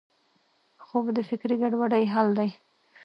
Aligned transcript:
خوب 0.85 1.05
د 1.17 1.19
فکري 1.29 1.55
ګډوډۍ 1.61 2.05
حل 2.13 2.27
دی 2.37 2.49